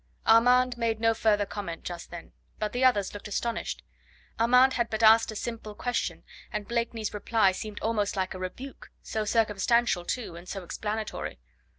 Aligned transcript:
Armand 0.25 0.79
made 0.79 0.99
no 0.99 1.13
further 1.13 1.45
comment 1.45 1.83
just 1.83 2.09
then. 2.09 2.31
But 2.57 2.71
the 2.73 2.83
others 2.83 3.13
looked 3.13 3.27
astonished. 3.27 3.83
Armand 4.39 4.73
had 4.73 4.89
but 4.89 5.03
asked 5.03 5.31
a 5.31 5.35
simple 5.35 5.75
question, 5.75 6.23
and 6.51 6.67
Blakeney's 6.67 7.13
reply 7.13 7.51
seemed 7.51 7.79
almost 7.81 8.15
like 8.15 8.33
a 8.33 8.39
rebuke 8.39 8.89
so 9.03 9.25
circumstantial 9.25 10.03
too, 10.03 10.35
and 10.35 10.49
so 10.49 10.63
explanatory. 10.63 11.37